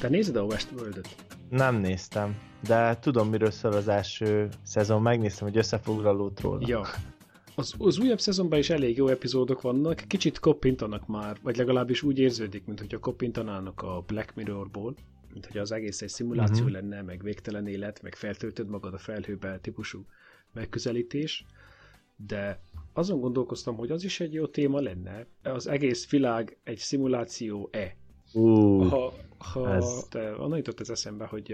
[0.00, 1.16] Te nézed a Westworld-öt?
[1.48, 5.02] Nem néztem, de tudom, miről szól az első szezon.
[5.02, 6.66] Megnéztem, hogy összefoglalót róla.
[6.68, 6.82] Ja.
[7.54, 12.18] Az, az újabb szezonban is elég jó epizódok vannak, kicsit koppintanak már, vagy legalábbis úgy
[12.18, 14.94] érződik, mint hogyha koppintanának a Black Mirrorból,
[15.32, 16.80] mint hogy az egész egy szimuláció uh-huh.
[16.80, 20.06] lenne, meg végtelen élet, meg feltöltöd magad a felhőbe típusú
[20.52, 21.44] megközelítés,
[22.16, 25.26] de azon gondolkoztam, hogy az is egy jó téma lenne.
[25.42, 27.96] Az egész világ egy szimuláció-e?
[28.32, 30.06] Uh, ha, ha ez...
[30.10, 31.52] te, onnan jutott ez eszembe, hogy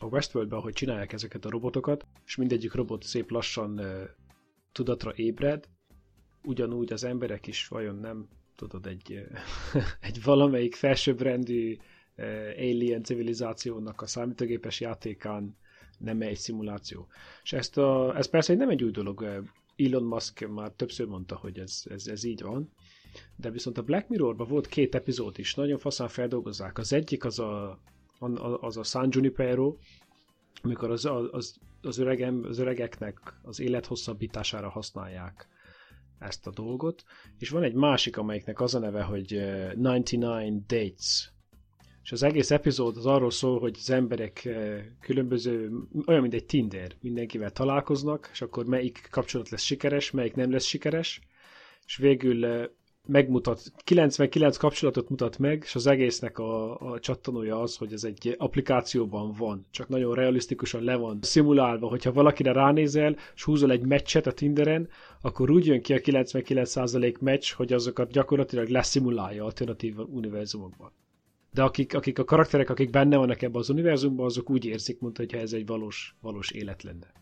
[0.00, 4.02] a Westworldben, hogy csinálják ezeket a robotokat, és mindegyik robot szép lassan uh,
[4.72, 5.68] tudatra ébred,
[6.42, 9.26] ugyanúgy az emberek is vajon nem, tudod, egy,
[10.00, 11.76] egy valamelyik felsőbbrendű
[12.16, 12.24] uh,
[12.56, 15.56] alien civilizációnak a számítógépes játékán
[15.98, 17.06] nem egy szimuláció.
[17.42, 19.42] És ezt a, ez persze nem egy új dolog,
[19.76, 22.72] Elon Musk már többször mondta, hogy ez, ez, ez így van,
[23.36, 26.78] de viszont a Black Mirrorban volt két epizód is, nagyon faszán feldolgozzák.
[26.78, 27.80] Az egyik az a,
[28.60, 29.76] az a San Junipero,
[30.62, 35.48] amikor az, az, az, öregem, az öregeknek az élet hosszabbítására használják
[36.18, 37.04] ezt a dolgot,
[37.38, 41.32] és van egy másik, amelyiknek az a neve, hogy 99 Dates,
[42.02, 45.70] és az egész epizód az arról szól, hogy az emberek eh, különböző,
[46.06, 50.64] olyan, mint egy Tinder, mindenkivel találkoznak, és akkor melyik kapcsolat lesz sikeres, melyik nem lesz
[50.64, 51.20] sikeres,
[51.86, 52.66] és végül eh,
[53.08, 58.34] megmutat, 99 kapcsolatot mutat meg, és az egésznek a, a csattanója az, hogy ez egy
[58.38, 64.26] applikációban van, csak nagyon realisztikusan le van szimulálva, hogyha valakire ránézel, és húzol egy meccset
[64.26, 64.88] a Tinderen,
[65.20, 70.92] akkor úgy jön ki a 99% meccs, hogy azokat gyakorlatilag leszimulálja alternatív univerzumokban
[71.54, 75.32] de akik, akik a karakterek, akik benne vannak ebben az univerzumban, azok úgy érzik, mint
[75.32, 77.21] ez egy valós, valós élet lenne.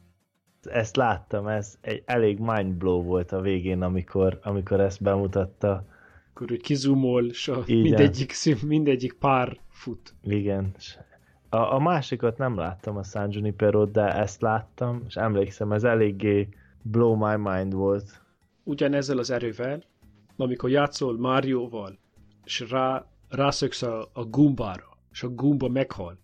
[0.62, 5.84] Ezt láttam, ez egy elég mindblow volt a végén, amikor, amikor ezt bemutatta.
[6.34, 8.34] Akkor úgy kizumol, és a mindegyik,
[8.66, 10.14] mindegyik pár fut.
[10.22, 10.74] Igen.
[11.48, 16.48] A, a másikat nem láttam, a San junipero de ezt láttam, és emlékszem, ez eléggé
[16.82, 18.22] blow my mind volt.
[18.64, 19.82] Ugyanezzel az erővel,
[20.36, 21.98] amikor játszol Márióval,
[22.44, 26.18] és rá rászöksz a, a gumbára, és a gumba meghal,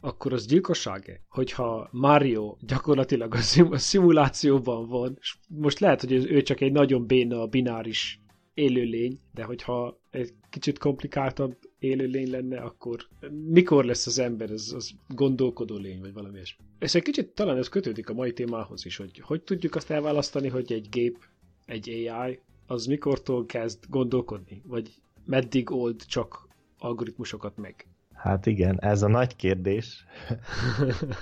[0.00, 1.20] akkor az gyilkosság-e?
[1.28, 6.72] Hogyha Mario gyakorlatilag a, szim- a szimulációban van, és most lehet, hogy ő csak egy
[6.72, 8.20] nagyon béna bináris
[8.54, 13.08] élőlény, de hogyha egy kicsit komplikáltabb élőlény lenne, akkor
[13.44, 16.64] mikor lesz az ember az, az gondolkodó lény, vagy valami ilyesmi.
[16.78, 20.48] Ez egy kicsit talán ez kötődik a mai témához is, hogy hogy tudjuk azt elválasztani,
[20.48, 21.24] hogy egy gép,
[21.66, 24.94] egy AI, az mikortól kezd gondolkodni, vagy
[25.24, 27.86] meddig old csak algoritmusokat meg?
[28.22, 30.04] Hát igen, ez a nagy kérdés.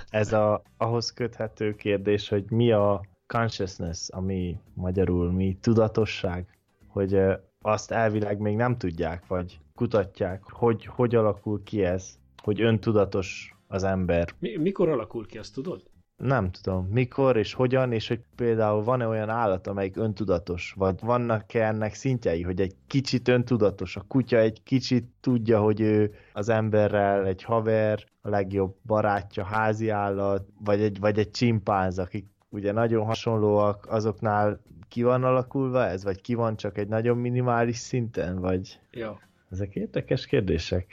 [0.09, 7.21] ez a ahhoz köthető kérdés, hogy mi a consciousness, ami magyarul mi tudatosság, hogy
[7.61, 13.83] azt elvileg még nem tudják, vagy kutatják, hogy hogy alakul ki ez, hogy öntudatos az
[13.83, 14.33] ember.
[14.39, 15.88] Mi, mikor alakul ki, azt tudod?
[16.19, 21.67] Nem tudom, mikor és hogyan, és hogy például van-e olyan állat, amelyik öntudatos, vagy vannak-e
[21.67, 27.25] ennek szintjei, hogy egy kicsit öntudatos, a kutya egy kicsit tudja, hogy ő az emberrel
[27.25, 33.05] egy haver, a legjobb barátja, házi állat, vagy egy, vagy egy csimpánz, akik ugye nagyon
[33.05, 38.79] hasonlóak, azoknál ki van alakulva ez, vagy ki van csak egy nagyon minimális szinten, vagy...
[38.91, 39.19] Ja.
[39.51, 40.85] Ezek érdekes kérdések.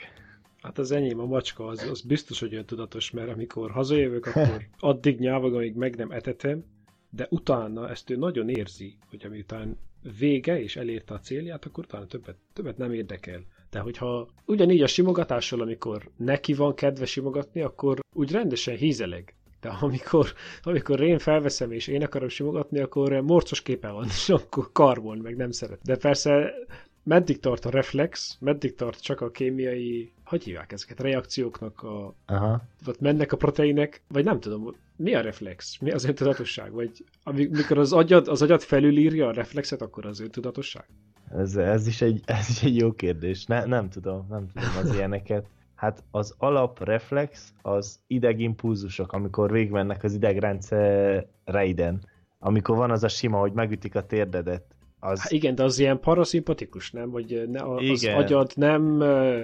[0.67, 4.67] Hát az enyém, a macska, az, az biztos, hogy olyan tudatos, mert amikor hazajövök, akkor
[4.79, 6.63] addig nyávog, amíg meg nem etetem,
[7.09, 9.77] de utána ezt ő nagyon érzi, hogy amiután
[10.19, 13.43] vége és elérte a célját, akkor utána többet, többet nem érdekel.
[13.69, 19.35] De hogyha ugyanígy a simogatással, amikor neki van kedve simogatni, akkor úgy rendesen hízeleg.
[19.61, 24.71] De amikor, amikor én felveszem és én akarom simogatni, akkor morcos képe van, és akkor
[24.71, 25.79] karbon, meg nem szeret.
[25.83, 26.53] De persze
[27.07, 32.13] meddig tart a reflex, meddig tart csak a kémiai, hogy hívják ezeket, reakcióknak a...
[32.25, 32.61] Aha.
[32.85, 35.77] Vagy mennek a proteinek, vagy nem tudom, mi a reflex?
[35.77, 36.71] Mi az öntudatosság?
[36.71, 40.85] Vagy amikor az agyad, az agyad felülírja a reflexet, akkor az öntudatosság?
[41.31, 43.45] Ez, ez, is egy, ez is egy jó kérdés.
[43.45, 45.47] Ne, nem tudom, nem tudom az ilyeneket.
[45.75, 52.01] Hát az alapreflex az idegimpulzusok, amikor végigmennek az idegrendszereiden.
[52.39, 55.21] Amikor van az a sima, hogy megütik a térdedet az...
[55.21, 57.09] Há, igen, de az ilyen paraszimpatikus, nem?
[57.09, 58.17] Vagy ne, az igen.
[58.17, 59.03] agyad nem...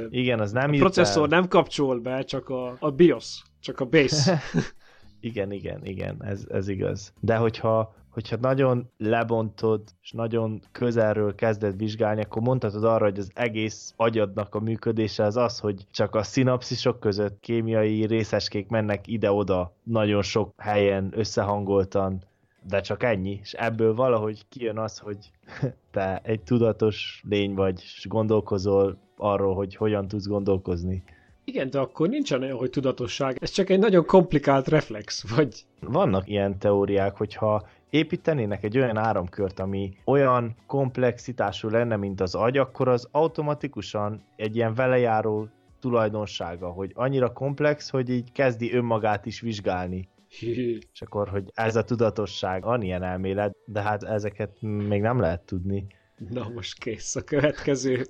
[0.09, 1.39] Igen, az nem A processzor el.
[1.39, 4.39] nem kapcsol be, csak a, a BIOS, csak a base.
[5.19, 7.13] igen, igen, igen, ez, ez igaz.
[7.19, 13.31] De hogyha hogyha nagyon lebontod, és nagyon közelről kezded vizsgálni, akkor mondhatod arra, hogy az
[13.33, 19.73] egész agyadnak a működése az az, hogy csak a szinapszisok között kémiai részeskék mennek ide-oda
[19.83, 22.23] nagyon sok helyen összehangoltan,
[22.67, 25.31] de csak ennyi, és ebből valahogy kijön az, hogy
[25.91, 31.03] te egy tudatos lény vagy, és gondolkozol arról, hogy hogyan tudsz gondolkozni.
[31.45, 33.37] Igen, de akkor nincsen olyan, hogy tudatosság.
[33.41, 35.65] Ez csak egy nagyon komplikált reflex, vagy...
[35.79, 42.57] Vannak ilyen teóriák, hogyha építenének egy olyan áramkört, ami olyan komplexitású lenne, mint az agy,
[42.57, 45.47] akkor az automatikusan egy ilyen velejáró
[45.79, 50.07] tulajdonsága, hogy annyira komplex, hogy így kezdi önmagát is vizsgálni.
[50.93, 55.41] És akkor, hogy ez a tudatosság, van ilyen elmélet, de hát ezeket még nem lehet
[55.41, 55.87] tudni.
[56.29, 58.05] Na most kész a következő.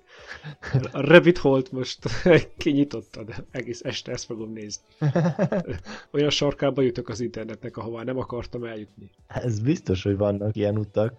[0.91, 1.99] A Rabbit Holt most
[2.57, 4.83] kinyitottad, egész este ezt fogom nézni.
[6.13, 9.09] Olyan sarkába jutok az internetnek, ahová nem akartam eljutni.
[9.27, 11.13] Ez biztos, hogy vannak ilyen utak.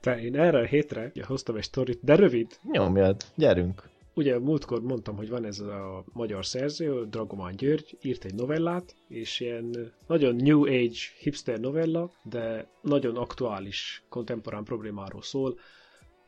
[0.00, 2.58] Te, én erre a hétre hoztam egy sztorit, de rövid.
[2.72, 8.34] Nyomjad, gyerünk ugye múltkor mondtam, hogy van ez a magyar szerző, Dragomán György, írt egy
[8.34, 15.58] novellát, és ilyen nagyon new age hipster novella, de nagyon aktuális, kontemporán problémáról szól,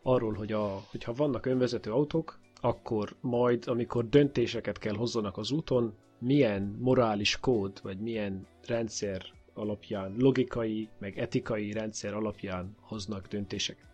[0.02, 5.94] arról, hogy a, hogyha vannak önvezető autók, akkor majd, amikor döntéseket kell hozzanak az úton,
[6.18, 9.22] milyen morális kód, vagy milyen rendszer
[9.54, 13.87] alapján, logikai, meg etikai rendszer alapján hoznak döntéseket.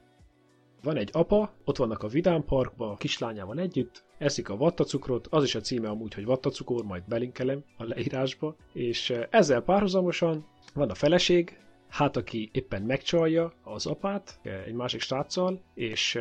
[0.84, 5.44] Van egy apa, ott vannak a Vidám Parkba, a kislányával együtt, eszik a vattacukrot, az
[5.44, 10.44] is a címe amúgy, hogy vattacukor, majd belinkelem a leírásba, és ezzel párhuzamosan
[10.74, 11.58] van a feleség,
[11.88, 16.18] hát aki éppen megcsalja az apát egy másik sráccal, és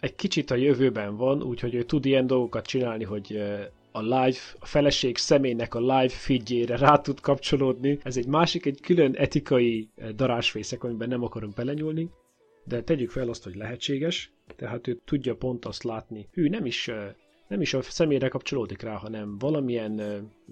[0.00, 3.36] egy kicsit a jövőben van, úgyhogy ő tud ilyen dolgokat csinálni, hogy
[3.92, 7.98] a live, a feleség személynek a live feedjére rá tud kapcsolódni.
[8.02, 12.10] Ez egy másik, egy külön etikai darásfészek, amiben nem akarunk belenyúlni
[12.64, 16.28] de tegyük fel azt, hogy lehetséges, tehát ő tudja pont azt látni.
[16.32, 16.90] Ő nem is
[17.52, 20.00] nem is a személyre kapcsolódik rá, hanem valamilyen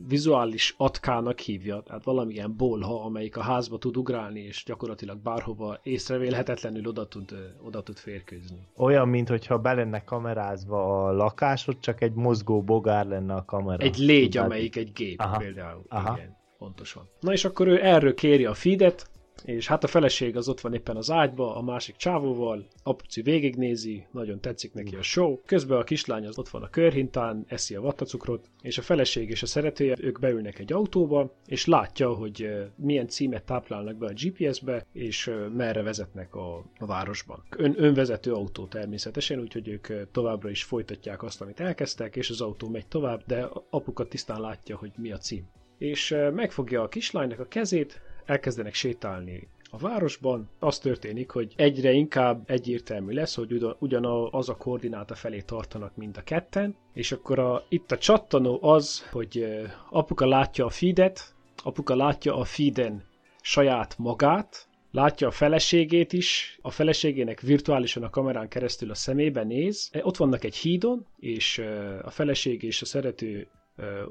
[0.09, 6.87] vizuális atkának hívja, tehát valamilyen bolha, amelyik a házba tud ugrálni, és gyakorlatilag bárhova észrevélhetetlenül
[6.87, 8.59] oda tud, oda tud férkőzni.
[8.77, 13.83] Olyan, mintha be lenne kamerázva a lakásod, csak egy mozgó bogár lenne a kamera.
[13.83, 15.37] Egy légy, amelyik egy gép Aha.
[15.37, 15.83] például.
[15.89, 16.17] Aha.
[16.17, 17.09] Igen, pontosan.
[17.21, 19.10] Na és akkor ő erről kéri a feedet,
[19.45, 24.07] és hát a feleség az ott van éppen az ágyba, a másik csávóval, apuci végignézi,
[24.13, 27.81] nagyon tetszik neki a show, közben a kislány az ott van a körhintán, eszi a
[27.81, 33.09] vattacukrot, és a feleség és a szeretője, ők beülnek egy autóba, és látja, hogy milyen
[33.09, 37.43] címet táplálnak be a GPS-be, és merre vezetnek a, a városban.
[37.57, 42.69] Ön, önvezető autó természetesen, úgyhogy ők továbbra is folytatják azt, amit elkezdtek, és az autó
[42.69, 45.49] megy tovább, de apuka tisztán látja, hogy mi a cím.
[45.79, 48.01] És megfogja a kislánynak a kezét,
[48.31, 50.49] elkezdenek sétálni a városban.
[50.59, 56.17] Az történik, hogy egyre inkább egyértelmű lesz, hogy ugyan az a koordináta felé tartanak mind
[56.17, 59.47] a ketten, és akkor a, itt a csattanó az, hogy
[59.91, 63.05] apuka látja a feedet, apuka látja a feeden
[63.41, 69.89] saját magát, látja a feleségét is, a feleségének virtuálisan a kamerán keresztül a szemébe néz.
[69.93, 71.59] E, ott vannak egy hídon, és
[72.03, 73.49] a feleség és a szerető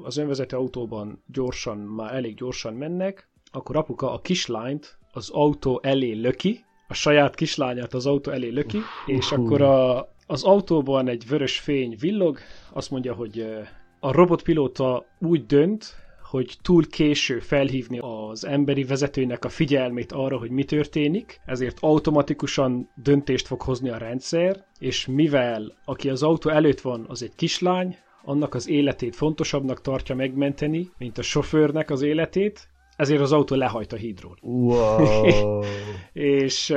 [0.03, 6.11] az önvezető autóban gyorsan, már elég gyorsan mennek, akkor apuka a kislányt az autó elé
[6.11, 11.59] löki, a saját kislányát az autó elé löki, és akkor a, az autóban egy vörös
[11.59, 12.37] fény villog,
[12.73, 13.45] azt mondja, hogy
[13.99, 15.95] a robotpilóta úgy dönt,
[16.29, 22.89] hogy túl késő felhívni az emberi vezetőnek a figyelmét arra, hogy mi történik, ezért automatikusan
[22.95, 27.97] döntést fog hozni a rendszer, és mivel aki az autó előtt van, az egy kislány,
[28.23, 32.67] annak az életét fontosabbnak tartja megmenteni, mint a sofőrnek az életét,
[32.99, 34.37] ezért az autó lehajt a hídról.
[34.41, 35.63] Wow.
[36.13, 36.73] és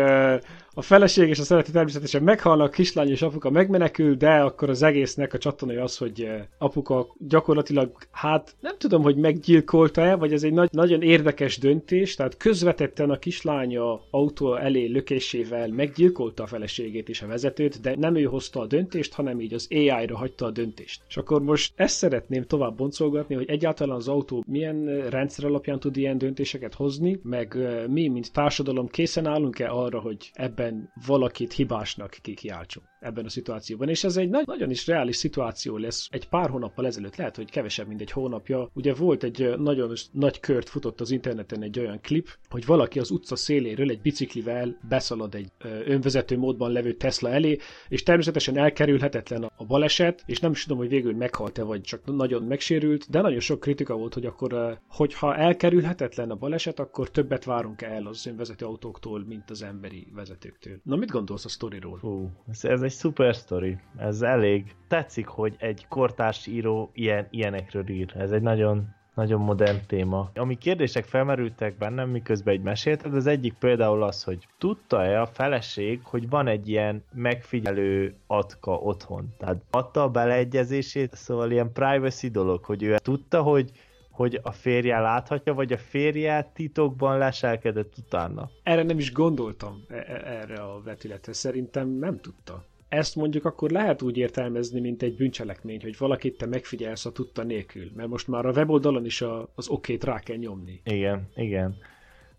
[0.74, 5.34] a feleség és a szerető természetesen a kislány és apuka megmenekül, de akkor az egésznek
[5.34, 10.68] a csattanója az, hogy apuka gyakorlatilag, hát nem tudom, hogy meggyilkolta-e, vagy ez egy nagy,
[10.72, 17.26] nagyon érdekes döntés, tehát közvetetten a kislánya autó elé lökésével meggyilkolta a feleségét és a
[17.26, 21.02] vezetőt, de nem ő hozta a döntést, hanem így az AI-ra hagyta a döntést.
[21.08, 25.96] És akkor most ezt szeretném tovább boncolgatni, hogy egyáltalán az autó milyen rendszer alapján tud
[25.96, 27.56] ilyen döntéseket hozni, meg
[27.88, 33.88] mi, mint társadalom készen állunk-e arra, hogy ebben ebben valakit hibásnak kikiáltsunk ebben a szituációban.
[33.88, 36.08] És ez egy nagy, nagyon is reális szituáció lesz.
[36.10, 40.40] Egy pár hónappal ezelőtt, lehet, hogy kevesebb, mint egy hónapja, ugye volt egy nagyon nagy
[40.40, 45.34] kört futott az interneten egy olyan klip, hogy valaki az utca széléről egy biciklivel beszalad
[45.34, 45.48] egy
[45.84, 50.88] önvezető módban levő Tesla elé, és természetesen elkerülhetetlen a baleset, és nem is tudom, hogy
[50.88, 56.30] végül meghalt-e, vagy csak nagyon megsérült, de nagyon sok kritika volt, hogy akkor, hogyha elkerülhetetlen
[56.30, 60.80] a baleset, akkor többet várunk el az önvezető autóktól, mint az emberi vezetőktől.
[60.82, 61.98] Na, mit gondolsz a sztoriról?
[61.98, 62.30] Hú,
[62.62, 63.78] ez, egy szuper sztori.
[63.98, 64.74] Ez elég.
[64.88, 68.12] Tetszik, hogy egy kortárs író ilyen, ilyenekről ír.
[68.16, 70.30] Ez egy nagyon nagyon modern téma.
[70.34, 76.00] Ami kérdések felmerültek bennem, miközben egy mesélted, az egyik például az, hogy tudta-e a feleség,
[76.02, 79.34] hogy van egy ilyen megfigyelő atka otthon?
[79.38, 83.70] Tehát adta a beleegyezését, szóval ilyen privacy dolog, hogy ő tudta, hogy
[84.12, 88.50] hogy a férje láthatja, vagy a férje titokban leselkedett utána.
[88.62, 91.32] Erre nem is gondoltam, e- e- erre a vetületre.
[91.32, 96.46] Szerintem nem tudta ezt mondjuk akkor lehet úgy értelmezni, mint egy bűncselekmény, hogy valakit te
[96.46, 100.36] megfigyelsz a tudta nélkül, mert most már a weboldalon is a, az okét rá kell
[100.36, 100.80] nyomni.
[100.84, 101.76] Igen, igen.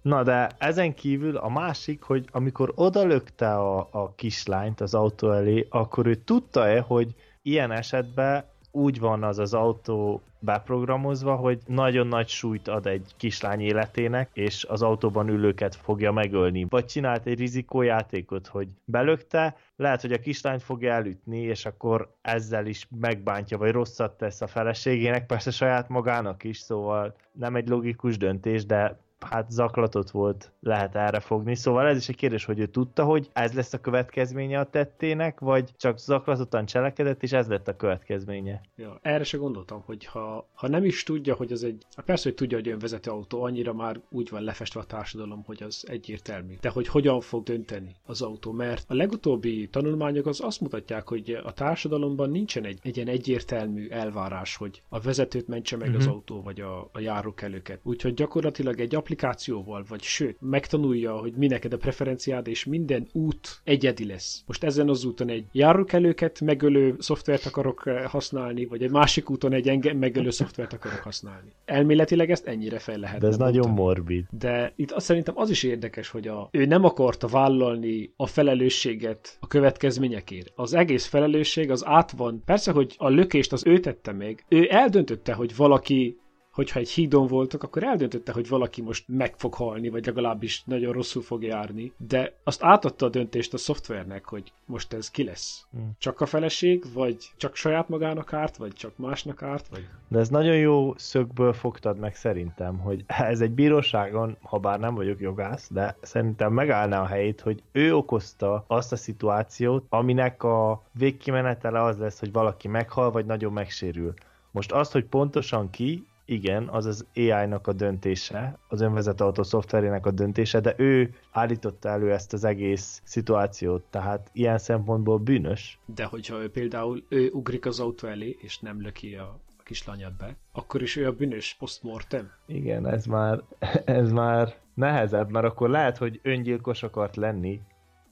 [0.01, 5.67] Na de ezen kívül a másik, hogy amikor odalökte a, a kislányt az autó elé,
[5.69, 12.27] akkor ő tudta-e, hogy ilyen esetben úgy van az az autó beprogramozva, hogy nagyon nagy
[12.27, 16.65] súlyt ad egy kislány életének, és az autóban ülőket fogja megölni.
[16.69, 22.65] Vagy csinált egy rizikójátékot, hogy belökte, lehet, hogy a kislányt fogja elütni, és akkor ezzel
[22.65, 28.17] is megbántja, vagy rosszat tesz a feleségének, persze saját magának is, szóval nem egy logikus
[28.17, 28.97] döntés, de
[29.29, 31.55] hát zaklatott volt, lehet erre fogni.
[31.55, 35.39] Szóval ez is egy kérdés, hogy ő tudta, hogy ez lesz a következménye a tettének,
[35.39, 38.61] vagy csak zaklatottan cselekedett, és ez lett a következménye.
[38.75, 42.37] Ja, erre se gondoltam, hogy ha, ha nem is tudja, hogy az egy, persze, hogy
[42.37, 46.53] tudja, hogy önvezető autó, annyira már úgy van lefestve a társadalom, hogy az egyértelmű.
[46.61, 51.39] De hogy hogyan fog dönteni az autó, mert a legutóbbi tanulmányok az azt mutatják, hogy
[51.43, 56.01] a társadalomban nincsen egy, egy ilyen egyértelmű elvárás, hogy a vezetőt mentse meg uh-huh.
[56.01, 56.15] az mhm.
[56.15, 57.79] autó, vagy a, a járókelőket.
[57.83, 63.61] Úgyhogy gyakorlatilag egy applikációval, vagy sőt, megtanulja, hogy mi neked a preferenciád, és minden út
[63.63, 64.43] egyedi lesz.
[64.45, 69.53] Most ezen az úton egy járókelőket megölő szoftvert akarok eh, használni, vagy egy másik úton
[69.53, 71.49] egy engem megölő szoftvert akarok használni.
[71.65, 73.19] Elméletileg ezt ennyire fel lehet.
[73.19, 73.87] De ez nagyon mondani.
[73.87, 74.25] morbid.
[74.29, 79.37] De itt azt szerintem az is érdekes, hogy a, ő nem akarta vállalni a felelősséget
[79.39, 80.51] a következményekért.
[80.55, 82.41] Az egész felelősség az át van.
[82.45, 84.45] Persze, hogy a lökést az ő tette meg.
[84.47, 86.17] Ő eldöntötte, hogy valaki
[86.53, 90.93] hogyha egy hídon voltak, akkor eldöntötte, hogy valaki most meg fog halni, vagy legalábbis nagyon
[90.93, 95.65] rosszul fog járni, de azt átadta a döntést a szoftvernek, hogy most ez ki lesz.
[95.71, 95.91] Hmm.
[95.97, 99.87] Csak a feleség, vagy csak saját magának árt, vagy csak másnak árt, vagy...
[100.07, 104.95] De ez nagyon jó szögből fogtad meg szerintem, hogy ez egy bíróságon, ha bár nem
[104.95, 110.83] vagyok jogász, de szerintem megállná a helyét, hogy ő okozta azt a szituációt, aminek a
[110.91, 114.13] végkimenetele az lesz, hogy valaki meghal, vagy nagyon megsérül.
[114.51, 120.05] Most azt, hogy pontosan ki, igen, az az AI-nak a döntése, az önvezető autó szoftverének
[120.05, 125.79] a döntése, de ő állította elő ezt az egész szituációt, tehát ilyen szempontból bűnös.
[125.85, 130.37] De hogyha ő például ő ugrik az autó elé, és nem löki a kislányat be,
[130.51, 132.31] akkor is ő a bűnös postmortem.
[132.45, 133.41] Igen, ez már,
[133.85, 137.61] ez már nehezebb, mert akkor lehet, hogy öngyilkos akart lenni,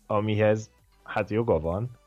[0.07, 0.69] amihez
[1.03, 1.99] hát joga van,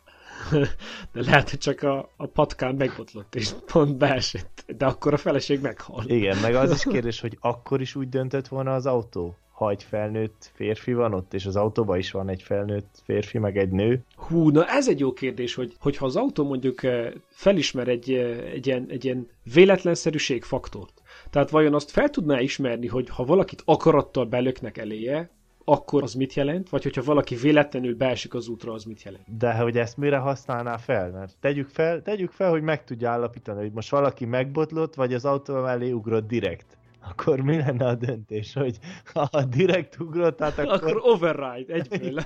[1.12, 4.53] de lehet, hogy csak a, a patkán megbotlott, és pont beesett.
[4.66, 6.04] De akkor a feleség meghal.
[6.06, 9.37] Igen, meg az is kérdés, hogy akkor is úgy döntött volna az autó?
[9.52, 13.56] Ha egy felnőtt férfi van ott, és az autóban is van egy felnőtt férfi, meg
[13.59, 14.04] egy nő.
[14.16, 18.38] Hú, na ez egy jó kérdés, hogy, hogyha az autó mondjuk eh, felismer egy, eh,
[18.52, 23.62] egy, ilyen, egy ilyen véletlenszerűség faktort, tehát vajon azt fel tudná ismerni, hogy ha valakit
[23.64, 25.30] akarattal belöknek eléje,
[25.64, 29.38] akkor az mit jelent, vagy hogyha valaki véletlenül beesik az útra, az mit jelent.
[29.38, 31.11] De hogy ezt mire használná fel?
[31.11, 35.25] Mert tegyük fel, tegyük fel, hogy meg tudja állapítani, hogy most valaki megbotlott, vagy az
[35.25, 36.76] autó mellé ugrott direkt
[37.11, 38.78] akkor mi lenne a döntés, hogy
[39.14, 40.73] ha direkt ugrott, hát akkor...
[40.73, 42.20] Akkor override, egyből.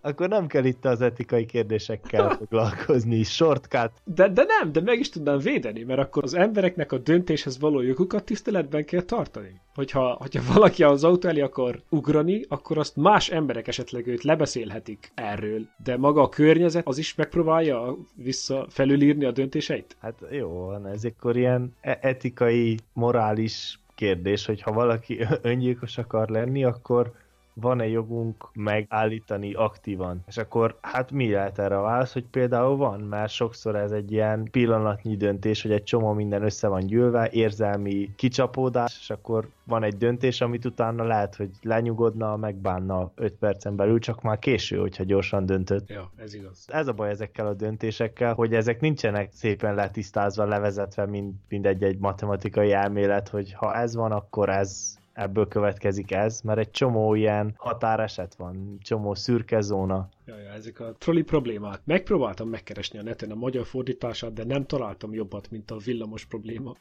[0.00, 3.90] akkor nem kell itt az etikai kérdésekkel foglalkozni, shortcut.
[4.04, 7.80] De, de nem, de meg is tudnám védeni, mert akkor az embereknek a döntéshez való
[7.80, 9.60] jogukat tiszteletben kell tartani.
[9.74, 15.12] Hogyha, hogyha valaki az autó elé akar ugrani, akkor azt más emberek esetleg őt lebeszélhetik
[15.14, 19.96] erről, de maga a környezet az is megpróbálja vissza felülírni a döntéseit?
[20.00, 26.28] Hát jó van, ez akkor ilyen e- etikai, morális kérdés, hogy ha valaki öngyilkos akar
[26.28, 27.12] lenni, akkor
[27.60, 30.22] van-e jogunk megállítani aktívan?
[30.26, 34.12] És akkor hát mi lehet erre a válasz, hogy például van, mert sokszor ez egy
[34.12, 39.82] ilyen pillanatnyi döntés, hogy egy csomó minden össze van gyűlve, érzelmi kicsapódás, és akkor van
[39.82, 45.04] egy döntés, amit utána lehet, hogy lenyugodna, megbánna 5 percen belül, csak már késő, hogyha
[45.04, 45.88] gyorsan döntött.
[45.88, 46.64] Ja, ez igaz.
[46.68, 51.98] Ez a baj ezekkel a döntésekkel, hogy ezek nincsenek szépen letisztázva, levezetve, mint, mint egy-egy
[51.98, 57.54] matematikai elmélet, hogy ha ez van, akkor ez ebből következik ez, mert egy csomó ilyen
[57.56, 60.08] határeset van, csomó szürke zóna.
[60.26, 61.80] Ja, ja, ezek a trolli problémák.
[61.84, 66.76] Megpróbáltam megkeresni a neten a magyar fordítását, de nem találtam jobbat, mint a villamos probléma.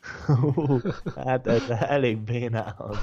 [1.25, 2.95] hát ez elég bénál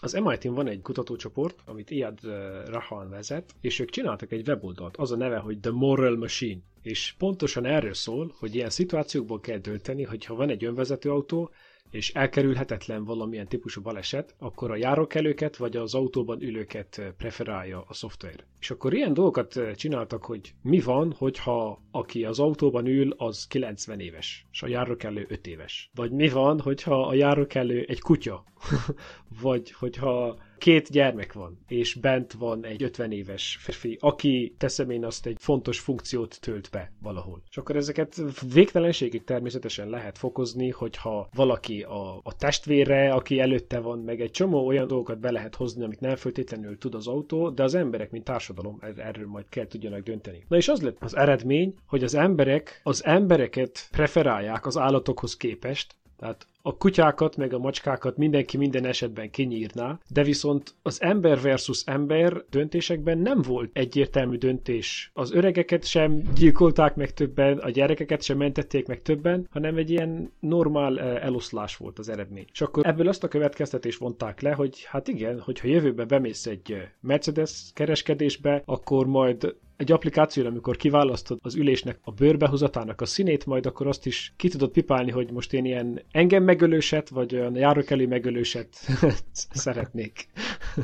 [0.00, 2.18] Az MIT-n van egy kutatócsoport, amit Iad
[2.66, 4.96] Rahan vezet, és ők csináltak egy weboldalt.
[4.96, 6.60] Az a neve, hogy The Moral Machine.
[6.82, 11.50] És pontosan erről szól, hogy ilyen szituációkból kell dönteni, hogy ha van egy önvezető autó,
[11.90, 18.44] és elkerülhetetlen valamilyen típusú baleset, akkor a járókelőket vagy az autóban ülőket preferálja a szoftver.
[18.60, 24.00] És akkor ilyen dolgokat csináltak, hogy mi van, hogyha aki az autóban ül, az 90
[24.00, 25.90] éves, és a járókelő 5 éves.
[25.94, 28.44] Vagy mi van, hogyha a járókelő egy kutya,
[29.42, 35.04] vagy hogyha két gyermek van, és bent van egy 50 éves férfi, aki teszem én
[35.04, 37.42] azt egy fontos funkciót tölt be valahol.
[37.50, 38.22] És akkor ezeket
[38.52, 44.66] végtelenségig természetesen lehet fokozni, hogyha valaki a, a testvére, aki előtte van, meg egy csomó
[44.66, 48.24] olyan dolgokat be lehet hozni, amit nem feltétlenül tud az autó, de az emberek, mint
[48.24, 50.44] társadalom, er-, erről majd kell tudjanak dönteni.
[50.48, 55.94] Na és az lett az eredmény, hogy az emberek az embereket preferálják az állatokhoz képest,
[56.18, 61.82] tehát a kutyákat, meg a macskákat mindenki minden esetben kinyírná, de viszont az ember versus
[61.84, 65.10] ember döntésekben nem volt egyértelmű döntés.
[65.14, 70.32] Az öregeket sem gyilkolták meg többen, a gyerekeket sem mentették meg többen, hanem egy ilyen
[70.40, 72.46] normál eh, eloszlás volt az eredmény.
[72.52, 76.72] És akkor ebből azt a következtetést vonták le, hogy hát igen, hogyha jövőben bemész egy
[76.72, 83.46] eh, Mercedes kereskedésbe, akkor majd egy applikációra, amikor kiválasztod az ülésnek a bőrbehozatának a színét,
[83.46, 87.54] majd akkor azt is ki tudod pipálni, hogy most én ilyen engem megölőset, vagy olyan
[87.56, 88.68] járókelő megölőset
[89.64, 90.26] szeretnék.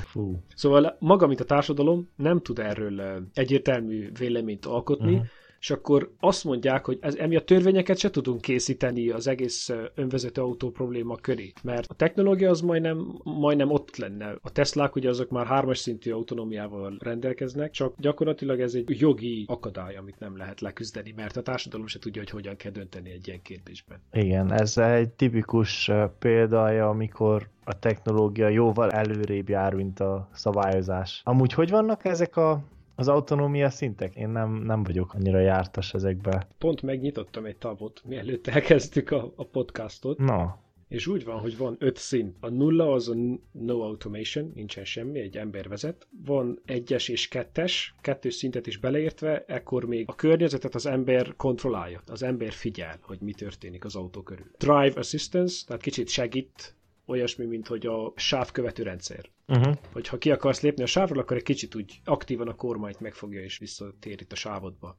[0.07, 0.43] Fú.
[0.55, 5.27] Szóval maga, mint a társadalom nem tud erről egyértelmű véleményt alkotni, uh-huh
[5.65, 10.71] és akkor azt mondják, hogy ez, emiatt törvényeket se tudunk készíteni az egész önvezető autó
[10.71, 14.35] probléma köré, mert a technológia az majdnem, majdnem ott lenne.
[14.43, 19.97] A Teslák ugye azok már hármas szintű autonómiával rendelkeznek, csak gyakorlatilag ez egy jogi akadály,
[19.97, 23.43] amit nem lehet leküzdeni, mert a társadalom se tudja, hogy hogyan kell dönteni egy ilyen
[23.43, 24.01] kérdésben.
[24.13, 31.21] Igen, ez egy tipikus példája, amikor a technológia jóval előrébb jár, mint a szabályozás.
[31.25, 32.63] Amúgy hogy vannak ezek a
[32.95, 34.17] az autonómia szintek?
[34.17, 36.47] Én nem, nem vagyok annyira jártas ezekbe.
[36.59, 40.19] Pont megnyitottam egy tabot, mielőtt elkezdtük a, a podcastot.
[40.19, 40.47] No.
[40.89, 42.37] És úgy van, hogy van öt szint.
[42.41, 43.15] A nulla az a
[43.53, 46.07] no automation, nincsen semmi, egy ember vezet.
[46.25, 52.01] Van egyes és kettes, kettős szintet is beleértve, ekkor még a környezetet az ember kontrollálja.
[52.07, 54.51] Az ember figyel, hogy mi történik az autó körül.
[54.59, 56.75] Drive assistance, tehát kicsit segít
[57.07, 59.31] olyasmi, mint hogy a sávkövető rendszer.
[59.49, 59.77] Uh-huh.
[59.93, 63.43] Hogy ha ki akarsz lépni a sávról, akkor egy kicsit úgy aktívan a kormányt megfogja
[63.43, 64.99] és visszatérít a sávodba.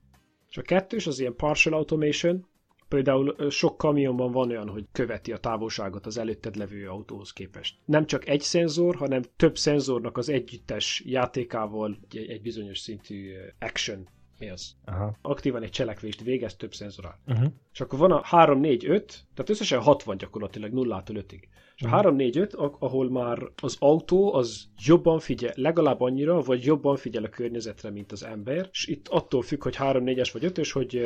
[0.49, 2.47] És a kettős az ilyen partial automation,
[2.87, 7.77] Például sok kamionban van olyan, hogy követi a távolságot az előtted levő autóhoz képest.
[7.85, 14.07] Nem csak egy szenzor, hanem több szenzornak az együttes játékával egy, egy bizonyos szintű action
[14.39, 14.75] mi az?
[14.85, 15.17] Aha.
[15.21, 17.19] Aktívan egy cselekvést végez több szenzorál.
[17.27, 17.51] Uh-huh.
[17.73, 21.41] És akkor van a 3, 4, 5, tehát összesen 60 gyakorlatilag 0-tól 5-ig.
[21.75, 26.63] És a 3, 4, 5, ahol már az autó az jobban figyel, legalább annyira, vagy
[26.63, 30.43] jobban figyel a környezetre, mint az ember, és itt attól függ, hogy 3, 4-es vagy
[30.45, 31.05] 5-ös, hogy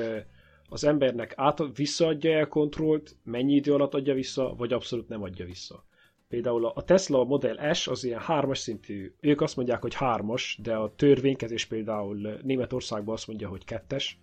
[0.69, 5.45] az embernek át, visszaadja el kontrollt, mennyi idő alatt adja vissza, vagy abszolút nem adja
[5.45, 5.85] vissza.
[6.27, 10.75] Például a Tesla Model S az ilyen hármas szintű, ők azt mondják, hogy hármas, de
[10.75, 14.19] a törvénykezés például Németországban azt mondja, hogy kettes.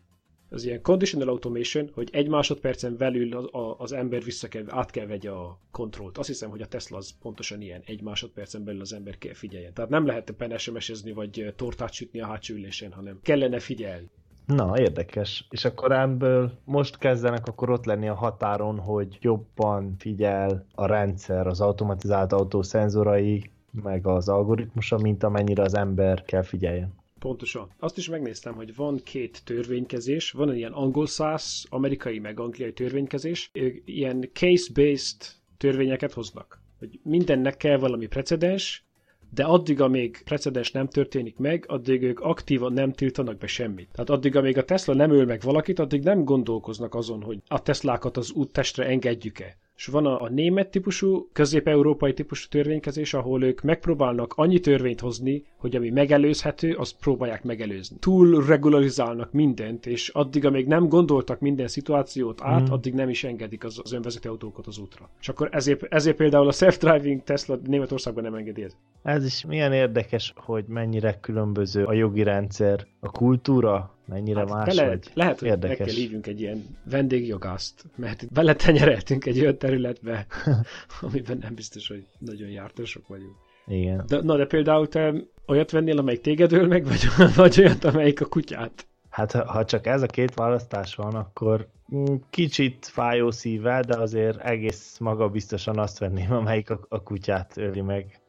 [0.49, 3.45] Az ilyen conditional automation, hogy egy másodpercen belül az,
[3.79, 6.19] az ember vissza kell, át kell vegye a kontrollt.
[6.19, 9.73] Azt hiszem, hogy a Tesla az pontosan ilyen, egy másodpercen belül az ember kell figyeljen.
[9.73, 14.11] Tehát nem lehet ebben SMS-ezni, vagy tortát sütni a hátsó ülésen, hanem kellene figyelni.
[14.47, 15.47] Na, érdekes.
[15.51, 21.47] És akkor ebből most kezdenek akkor ott lenni a határon, hogy jobban figyel a rendszer,
[21.47, 23.51] az automatizált autó szenzorai,
[23.83, 26.95] meg az algoritmusa, mint amennyire az ember kell figyeljen.
[27.19, 27.71] Pontosan.
[27.79, 32.73] Azt is megnéztem, hogy van két törvénykezés, van egy ilyen angol száz, amerikai meg angliai
[32.73, 33.51] törvénykezés,
[33.85, 35.17] ilyen case-based
[35.57, 36.61] törvényeket hoznak.
[36.79, 38.85] Hogy mindennek kell valami precedens,
[39.31, 43.89] de addig, amíg precedens nem történik meg, addig ők aktívan nem tiltanak be semmit.
[43.93, 47.63] Tehát addig, amíg a Tesla nem öl meg valakit, addig nem gondolkoznak azon, hogy a
[47.63, 53.63] Teslákat az úttestre engedjük-e és van a, a német típusú, közép-európai típusú törvénykezés, ahol ők
[53.63, 57.97] megpróbálnak annyi törvényt hozni, hogy ami megelőzhető, azt próbálják megelőzni.
[58.01, 62.73] Túl regularizálnak mindent, és addig, amíg nem gondoltak minden szituációt át, mm.
[62.73, 65.11] addig nem is engedik az, az önvezető autókat az útra.
[65.21, 68.77] És akkor ezért, ezért például a self-driving Tesla Németországban nem engedi ez.
[69.03, 74.67] Ez is milyen érdekes, hogy mennyire különböző a jogi rendszer, a kultúra, mennyire hát más
[74.67, 75.11] bele, vagy.
[75.15, 75.79] Lehet, hogy Érdekes.
[75.79, 80.27] meg kell hívjunk egy ilyen vendégjogászt, mert beletenyereltünk egy olyan területbe,
[81.01, 83.37] amiben nem biztos, hogy nagyon jártasok vagyunk.
[83.67, 84.05] Igen.
[84.07, 85.15] De, na, de például te
[85.47, 87.05] olyat vennél, amelyik téged öl meg, vagy,
[87.37, 88.87] vagy olyat, amelyik a kutyát?
[89.11, 94.41] Hát ha csak ez a két választás van, akkor mm, kicsit fájó szívvel, de azért
[94.41, 98.21] egész maga biztosan azt venném, amelyik a, a kutyát öli meg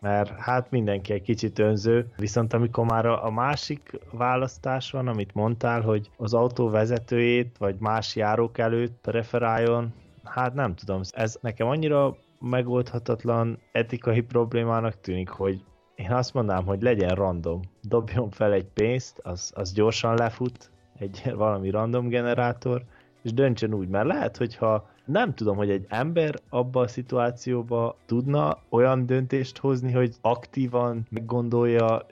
[0.00, 5.80] mert hát mindenki egy kicsit önző, viszont amikor már a, másik választás van, amit mondtál,
[5.80, 9.92] hogy az autó vezetőjét, vagy más járók előtt preferáljon,
[10.24, 16.82] hát nem tudom, ez nekem annyira megoldhatatlan etikai problémának tűnik, hogy én azt mondanám, hogy
[16.82, 17.60] legyen random.
[17.82, 22.82] Dobjon fel egy pénzt, az, az gyorsan lefut, egy valami random generátor,
[23.22, 28.58] és döntsön úgy, mert lehet, hogyha nem tudom, hogy egy ember abban a szituációban tudna
[28.68, 32.06] olyan döntést hozni, hogy aktívan meggondolja,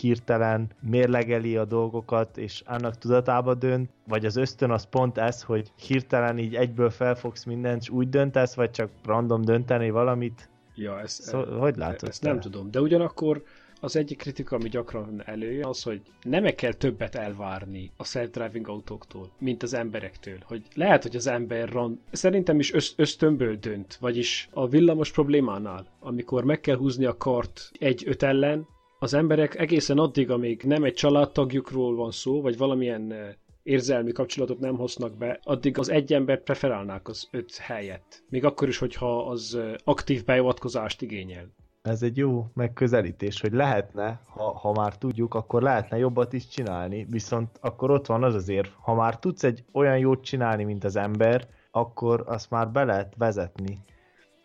[0.00, 5.72] hirtelen mérlegeli a dolgokat, és annak tudatába dönt, vagy az ösztön az pont ez, hogy
[5.86, 10.48] hirtelen így egyből felfogsz mindent, és úgy döntesz, vagy csak random dönteni valamit.
[10.74, 12.08] Ja, ezt, szóval, hogy látod?
[12.08, 12.28] Ezt te?
[12.28, 13.42] nem tudom, de ugyanakkor
[13.80, 18.68] az egyik kritika, ami gyakran előjön, az, hogy nem -e kell többet elvárni a self-driving
[18.68, 20.38] autóktól, mint az emberektől.
[20.44, 22.00] Hogy lehet, hogy az ember ron...
[22.12, 27.70] szerintem is ösz- ösztönből dönt, vagyis a villamos problémánál, amikor meg kell húzni a kart
[27.78, 28.66] egy-öt ellen,
[28.98, 33.14] az emberek egészen addig, amíg nem egy családtagjukról van szó, vagy valamilyen
[33.62, 38.22] érzelmi kapcsolatot nem hoznak be, addig az egy ember preferálnák az öt helyet.
[38.28, 41.50] Még akkor is, hogyha az aktív beavatkozást igényel
[41.82, 47.06] ez egy jó megközelítés, hogy lehetne, ha, ha már tudjuk, akkor lehetne jobbat is csinálni,
[47.10, 50.84] viszont akkor ott van az az érv, ha már tudsz egy olyan jót csinálni, mint
[50.84, 53.78] az ember, akkor azt már be lehet vezetni.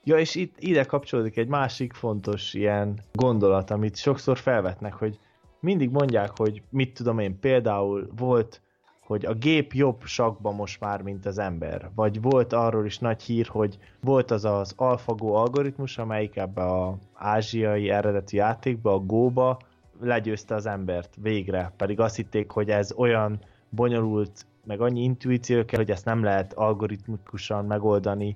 [0.04, 5.19] Ja, és itt ide kapcsolódik egy másik fontos ilyen gondolat, amit sokszor felvetnek, hogy
[5.60, 8.62] mindig mondják, hogy mit tudom én, például volt
[9.05, 11.89] hogy a gép jobb sakba most már, mint az ember.
[11.95, 16.97] Vagy volt arról is nagy hír, hogy volt az az AlphaGo algoritmus, amelyik ebbe a
[17.13, 19.59] ázsiai eredeti játékba, a Go-ba
[19.99, 21.71] legyőzte az embert végre.
[21.77, 23.39] Pedig azt hitték, hogy ez olyan
[23.69, 28.35] bonyolult, meg annyi intuíció kell, hogy ezt nem lehet algoritmikusan megoldani,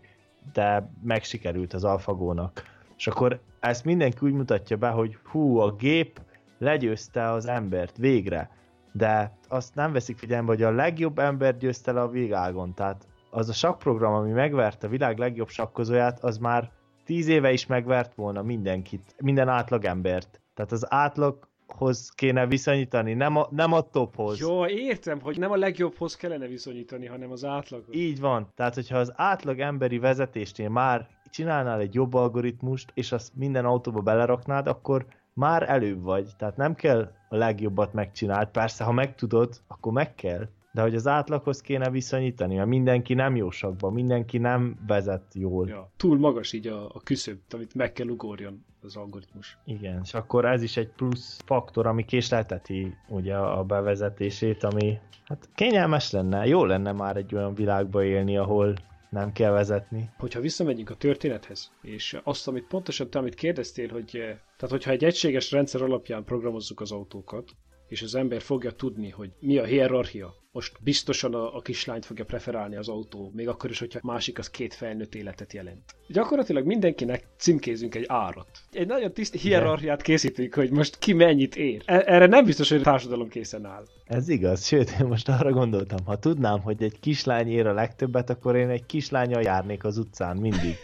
[0.54, 2.64] de megsikerült az AlphaGo-nak.
[2.98, 6.22] És akkor ezt mindenki úgy mutatja be, hogy hú, a gép
[6.58, 8.58] legyőzte az embert végre
[8.92, 13.50] de azt nem veszik figyelembe, hogy a legjobb ember győzte le a világon, tehát az
[13.50, 16.72] a sakprogram, ami megverte a világ legjobb sakkozóját, az már
[17.06, 20.42] tíz éve is megvert volna mindenkit, minden átlag embert.
[20.54, 24.40] Tehát az átlaghoz kéne viszonyítani, nem a, nem a tophoz.
[24.40, 27.96] Jó, értem, hogy nem a legjobbhoz kellene viszonyítani, hanem az átlaghoz.
[27.96, 28.52] Így van.
[28.56, 34.02] Tehát, hogyha az átlag emberi vezetésnél már csinálnál egy jobb algoritmust, és azt minden autóba
[34.02, 39.92] beleraknád, akkor már előbb vagy, tehát nem kell a legjobbat megcsináld, persze, ha megtudod, akkor
[39.92, 44.78] meg kell, de hogy az átlaghoz kéne viszonyítani, mert mindenki nem jó sakban, mindenki nem
[44.88, 45.68] vezet jól.
[45.68, 49.58] Ja, túl magas így a, a küszöb, amit meg kell ugorjon az algoritmus.
[49.66, 55.50] Igen, és akkor ez is egy plusz faktor, ami késlelteti ugye a bevezetését, ami hát
[55.56, 58.74] kényelmes lenne, jó lenne már egy olyan világba élni, ahol
[59.10, 60.10] nem kell vezetni.
[60.18, 64.22] Hogyha visszamegyünk a történethez, és azt, amit pontosan te, amit kérdeztél, hogy eh,
[64.58, 67.52] tehát hogyha egy egységes rendszer alapján programozzuk az autókat,
[67.88, 70.36] és az ember fogja tudni, hogy mi a hierarchia.
[70.60, 74.50] Most biztosan a, a kislányt fogja preferálni az autó, még akkor is, hogyha másik az
[74.50, 75.96] két felnőtt életet jelent.
[76.08, 78.48] Gyakorlatilag mindenkinek címkézünk egy árat.
[78.72, 81.82] Egy nagyon tiszt hierarchiát készítünk, hogy most ki mennyit ér.
[81.86, 83.84] E- erre nem biztos, hogy a társadalom készen áll.
[84.06, 88.30] Ez igaz, sőt, én most arra gondoltam, ha tudnám, hogy egy kislány ér a legtöbbet,
[88.30, 90.76] akkor én egy kislányjal járnék az utcán mindig.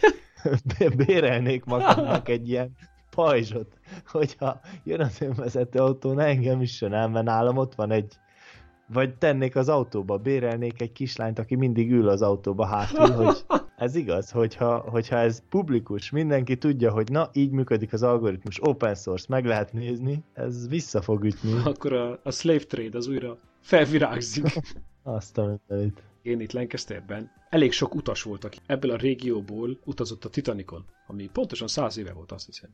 [1.05, 2.71] Bérelnék magamnak egy ilyen
[3.09, 7.91] pajzsot, hogyha jön az önvezető autó, ne engem is jön el, mert nálam ott van
[7.91, 8.13] egy
[8.87, 13.45] vagy tennék az autóba, bérelnék egy kislányt, aki mindig ül az autóba hátul, hogy
[13.77, 18.95] ez igaz, hogyha, hogyha ez publikus, mindenki tudja, hogy na, így működik az algoritmus, open
[18.95, 21.61] source, meg lehet nézni, ez vissza fog ütni.
[21.63, 24.45] Akkor a, a slave trade az újra felvirágzik.
[25.03, 26.03] Azt a mindenit.
[26.21, 31.29] Én itt Lancasterben elég sok utas volt, aki ebből a régióból utazott a Titanicon, ami
[31.33, 32.69] pontosan száz éve volt, azt hiszem.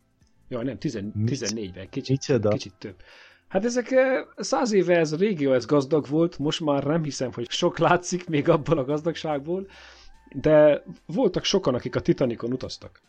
[0.47, 2.95] Jaj, nem, 14-ben, kicsit, kicsit több.
[3.51, 7.33] Hát ezek eh, száz éve ez a régió, ez gazdag volt, most már nem hiszem,
[7.33, 9.67] hogy sok látszik még abból a gazdagságból,
[10.33, 13.01] de voltak sokan, akik a Titanicon utaztak.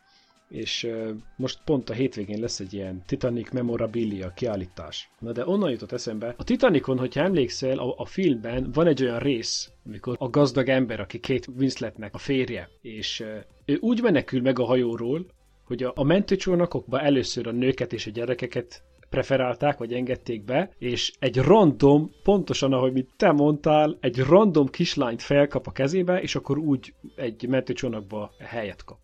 [0.48, 5.10] És uh, most pont a hétvégén lesz egy ilyen Titanic Memorabilia kiállítás.
[5.18, 9.18] Na de onnan jutott eszembe, a Titanicon, hogyha emlékszel, a, a filmben van egy olyan
[9.18, 13.28] rész, amikor a gazdag ember, aki Kate Winsletnek a férje, és uh,
[13.64, 15.26] ő úgy menekül meg a hajóról,
[15.64, 21.12] hogy a, a mentőcsónakokban először a nőket és a gyerekeket preferálták, vagy engedték be, és
[21.18, 26.58] egy random, pontosan ahogy mit te mondtál, egy random kislányt felkap a kezébe, és akkor
[26.58, 28.98] úgy egy mentőcsónakba helyet kap.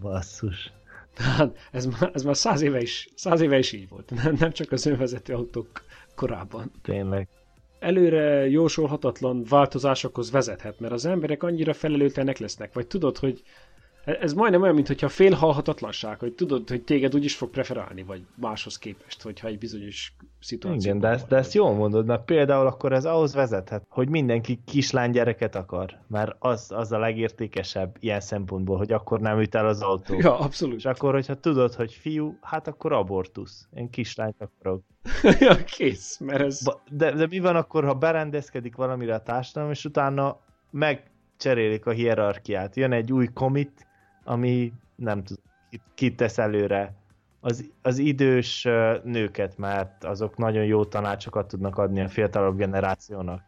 [0.00, 0.72] Basszus.
[1.14, 4.52] Tehát ez már, ez már száz, éve is, száz éve is így volt, nem, nem
[4.52, 5.84] csak az önvezető autók
[6.14, 6.70] korábban.
[6.82, 7.28] Tényleg.
[7.78, 13.42] Előre jósolhatatlan változásokhoz vezethet, mert az emberek annyira felelőtlenek lesznek, vagy tudod, hogy
[14.04, 18.78] Ez majdnem olyan, mintha félhalhatatlanság, hogy tudod, hogy téged úgy is fog preferálni, vagy máshoz
[18.78, 20.80] képest, hogyha egy bizonyos szituáció.
[20.80, 24.60] Igen, de ezt, de ezt jól mondod, mert például akkor ez ahhoz vezethet, hogy mindenki
[24.64, 29.82] kislánygyereket akar, mert az, az a legértékesebb ilyen szempontból, hogy akkor nem üt el az
[29.82, 30.18] autó.
[30.18, 30.76] Ja, abszolút.
[30.76, 33.68] És akkor, hogyha tudod, hogy fiú, hát akkor abortusz.
[33.74, 34.82] Én kislányt akarok.
[35.40, 36.62] ja, kész, mert ez...
[36.90, 42.76] De, de mi van akkor, ha berendezkedik valamire a társadalom, és utána megcserélik a hierarchiát.
[42.76, 43.88] Jön egy új komit,
[44.30, 45.42] ami nem tudom,
[45.94, 46.94] kit tesz előre
[47.40, 48.62] az, az idős
[49.04, 53.42] nőket, mert azok nagyon jó tanácsokat tudnak adni a fiatalabb generációnak.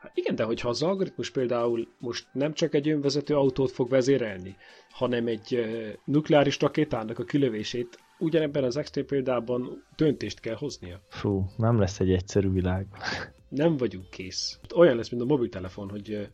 [0.00, 4.56] Hát igen, de hogyha az algoritmus például most nem csak egy önvezető autót fog vezérelni,
[4.90, 5.64] hanem egy
[6.04, 11.00] nukleáris rakétának a kilövését, ugyanebben az extrém példában döntést kell hoznia.
[11.08, 12.86] Fú, nem lesz egy egyszerű világ.
[13.48, 14.60] Nem vagyunk kész.
[14.74, 16.28] Olyan lesz, mint a mobiltelefon, hogy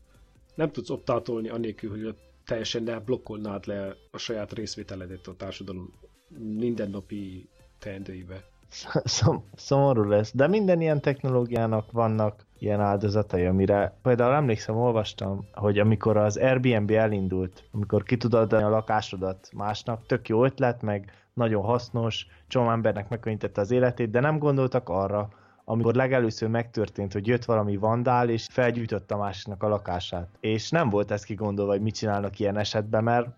[0.55, 5.93] nem tudsz optátolni anélkül, hogy teljesen ne blokkolnád le a saját részvételedet a társadalom
[6.39, 8.45] mindennapi teendőibe.
[9.05, 15.79] Szom, szomorú lesz, de minden ilyen technológiának vannak ilyen áldozatai, amire például emlékszem, olvastam, hogy
[15.79, 21.13] amikor az Airbnb elindult, amikor ki tudod adni a lakásodat másnak, tök jó ötlet, meg
[21.35, 25.29] nagyon hasznos, csomó embernek megkönnyítette az életét, de nem gondoltak arra,
[25.69, 30.29] amikor legelőször megtörtént, hogy jött valami vandál, és felgyújtotta a másiknak a lakását.
[30.41, 33.29] És nem volt ez kigondolva, hogy mit csinálnak ilyen esetben, mert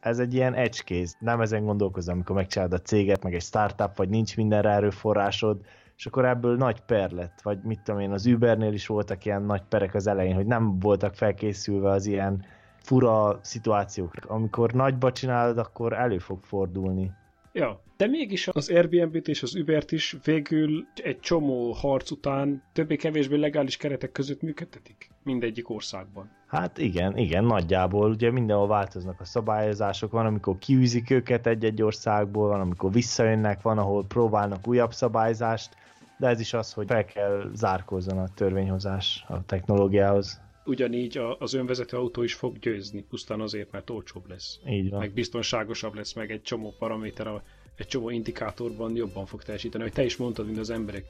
[0.00, 1.16] ez egy ilyen ecskéz.
[1.18, 5.60] Nem ezen gondolkozom, amikor megcsinálod a céget, meg egy startup, vagy nincs mindenre erőforrásod,
[5.96, 9.42] és akkor ebből nagy per lett, vagy mit tudom én, az Ubernél is voltak ilyen
[9.42, 12.44] nagy perek az elején, hogy nem voltak felkészülve az ilyen
[12.82, 14.34] fura szituációkra.
[14.34, 17.12] Amikor nagyba csinálod, akkor elő fog fordulni.
[17.56, 23.36] Ja, de mégis az Airbnb-t és az Ubert is végül egy csomó harc után többé-kevésbé
[23.36, 26.30] legális keretek között működtetik mindegyik országban.
[26.46, 28.10] Hát igen, igen, nagyjából.
[28.10, 33.78] Ugye mindenhol változnak a szabályozások, van amikor kiűzik őket egy-egy országból, van amikor visszajönnek, van
[33.78, 35.74] ahol próbálnak újabb szabályzást,
[36.18, 41.96] de ez is az, hogy fel kell zárkózzon a törvényhozás a technológiához ugyanígy az önvezető
[41.96, 44.58] autó is fog győzni, pusztán azért, mert olcsóbb lesz.
[44.68, 44.98] Így van.
[44.98, 47.42] Meg biztonságosabb lesz, meg egy csomó paraméter,
[47.76, 51.04] egy csomó indikátorban jobban fog teljesíteni, hogy te is mondtad, mint az emberek.